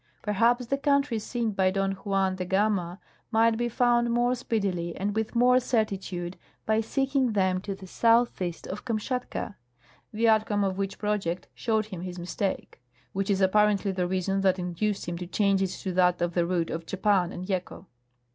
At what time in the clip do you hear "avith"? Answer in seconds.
5.13-5.35